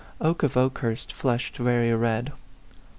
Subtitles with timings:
[0.19, 2.31] Oke of Okehurst flushed very red.